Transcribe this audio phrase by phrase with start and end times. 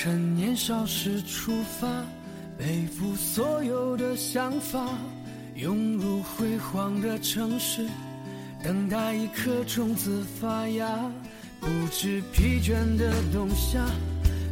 [0.00, 1.88] 趁年少时出发，
[2.56, 4.88] 背负所有的想法，
[5.56, 7.84] 涌入辉煌的城市，
[8.62, 10.86] 等待一颗种子发芽，
[11.58, 13.84] 不知疲倦的冬夏，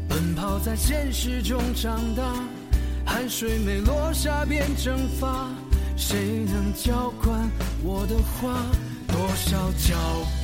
[0.08, 2.24] 奔跑在现实中长大，
[3.04, 5.48] 汗水没落下便蒸发，
[5.96, 7.48] 谁能浇灌
[7.84, 8.66] 我的花？
[9.06, 9.94] 多少脚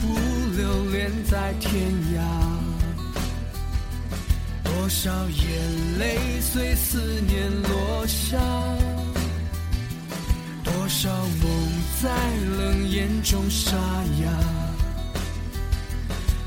[0.00, 0.14] 步
[0.56, 2.71] 流连在天涯。
[4.82, 8.36] 多少眼泪随思念落下，
[10.64, 11.70] 多少梦
[12.02, 12.10] 在
[12.58, 13.76] 冷眼中沙
[14.20, 14.28] 哑。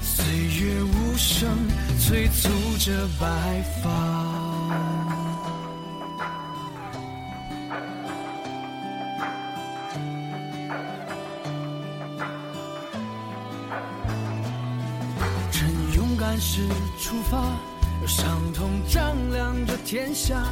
[0.01, 0.25] 岁
[0.59, 1.47] 月无声
[1.97, 3.89] 催促着白发。
[15.53, 16.67] 趁勇敢时
[16.99, 17.57] 出发。
[18.07, 20.43] 伤痛丈量着天下，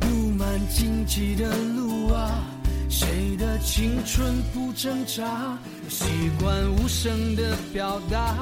[0.00, 0.06] 布
[0.38, 2.44] 满荆棘的路啊，
[2.88, 5.58] 谁的青春不挣扎？
[5.88, 6.04] 习
[6.40, 8.34] 惯无声的表达，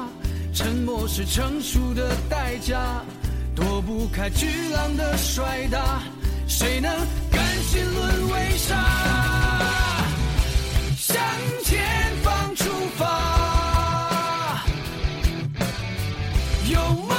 [0.53, 3.01] 沉默是成熟的代价，
[3.55, 6.01] 躲不开巨浪的摔打，
[6.47, 6.89] 谁能
[7.31, 8.75] 甘心沦为沙？
[10.97, 11.15] 向
[11.63, 11.83] 前
[12.23, 12.65] 方出
[12.97, 14.65] 发，
[16.69, 17.16] 有梦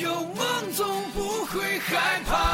[0.00, 2.51] 有梦总不会害怕，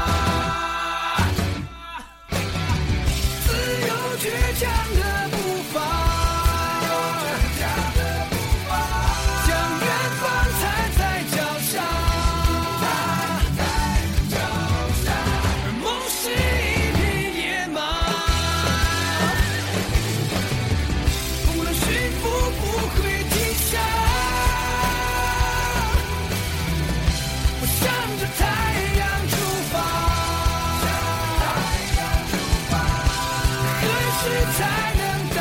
[34.21, 34.25] 时
[34.59, 35.37] 才能到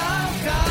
[0.46, 0.68] 达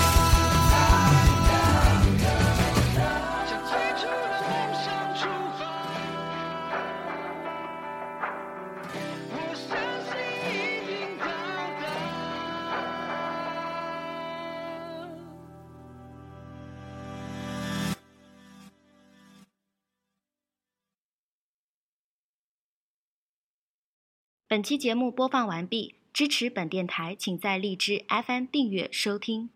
[24.49, 29.51] 本期节目播放完毕，支持本电台，请在荔枝 FM 订阅收听。